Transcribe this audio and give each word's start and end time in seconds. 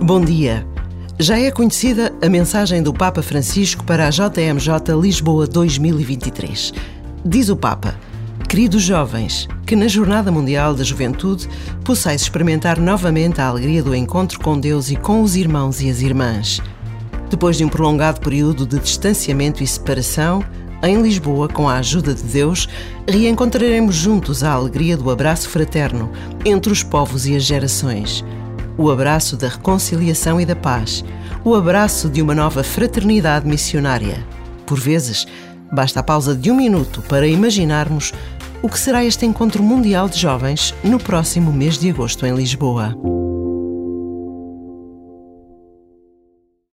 Bom 0.00 0.24
dia. 0.24 0.64
Já 1.18 1.40
é 1.40 1.50
conhecida 1.50 2.14
a 2.22 2.28
mensagem 2.28 2.80
do 2.80 2.94
Papa 2.94 3.20
Francisco 3.20 3.84
para 3.84 4.06
a 4.06 4.10
JMJ 4.10 4.94
Lisboa 4.98 5.44
2023. 5.44 6.72
Diz 7.24 7.48
o 7.48 7.56
Papa: 7.56 7.96
Queridos 8.48 8.80
jovens, 8.82 9.48
que 9.66 9.74
na 9.74 9.88
Jornada 9.88 10.30
Mundial 10.30 10.72
da 10.72 10.84
Juventude 10.84 11.48
possais 11.84 12.22
experimentar 12.22 12.78
novamente 12.78 13.40
a 13.40 13.48
alegria 13.48 13.82
do 13.82 13.92
encontro 13.92 14.38
com 14.38 14.58
Deus 14.58 14.88
e 14.88 14.94
com 14.96 15.20
os 15.20 15.34
irmãos 15.34 15.82
e 15.82 15.90
as 15.90 16.00
irmãs. 16.00 16.62
Depois 17.28 17.56
de 17.56 17.64
um 17.64 17.68
prolongado 17.68 18.20
período 18.20 18.64
de 18.64 18.78
distanciamento 18.78 19.64
e 19.64 19.66
separação, 19.66 20.44
em 20.80 21.02
Lisboa, 21.02 21.48
com 21.48 21.68
a 21.68 21.78
ajuda 21.78 22.14
de 22.14 22.22
Deus, 22.22 22.68
reencontraremos 23.06 23.96
juntos 23.96 24.44
a 24.44 24.52
alegria 24.52 24.96
do 24.96 25.10
abraço 25.10 25.48
fraterno 25.48 26.08
entre 26.44 26.72
os 26.72 26.84
povos 26.84 27.26
e 27.26 27.34
as 27.34 27.42
gerações. 27.42 28.24
O 28.78 28.92
abraço 28.92 29.36
da 29.36 29.48
reconciliação 29.48 30.40
e 30.40 30.46
da 30.46 30.54
paz. 30.54 31.04
O 31.44 31.56
abraço 31.56 32.08
de 32.08 32.22
uma 32.22 32.32
nova 32.32 32.62
fraternidade 32.62 33.44
missionária. 33.44 34.24
Por 34.64 34.78
vezes, 34.78 35.26
basta 35.72 35.98
a 35.98 36.02
pausa 36.02 36.32
de 36.32 36.48
um 36.48 36.54
minuto 36.54 37.02
para 37.08 37.26
imaginarmos 37.26 38.12
o 38.62 38.68
que 38.68 38.78
será 38.78 39.04
este 39.04 39.26
encontro 39.26 39.64
mundial 39.64 40.08
de 40.08 40.18
jovens 40.18 40.72
no 40.84 40.98
próximo 41.00 41.52
mês 41.52 41.76
de 41.76 41.90
agosto 41.90 42.24
em 42.24 42.32
Lisboa. 42.32 43.17